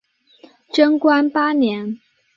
[0.71, 1.99] 贞观八年。